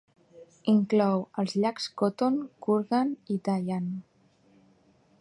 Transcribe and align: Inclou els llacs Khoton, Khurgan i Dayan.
Inclou 0.71 1.21
els 1.43 1.53
llacs 1.65 1.87
Khoton, 2.01 2.41
Khurgan 2.67 3.15
i 3.37 3.41
Dayan. 3.49 3.97